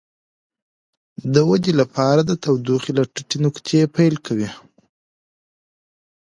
د 1.33 1.35
ودې 1.49 1.71
لپاره 1.81 2.21
د 2.25 2.31
تودوخې 2.43 2.91
له 2.97 3.03
ټیټې 3.13 3.37
نقطې 3.45 3.79
پیل 3.95 4.15
کوي. 4.25 4.49